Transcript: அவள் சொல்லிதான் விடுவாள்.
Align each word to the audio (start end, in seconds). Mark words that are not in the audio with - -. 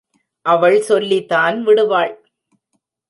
அவள் 0.45 0.81
சொல்லிதான் 0.81 1.63
விடுவாள். 1.63 2.13